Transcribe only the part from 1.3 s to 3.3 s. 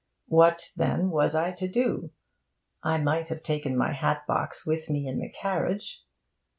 I to do? I might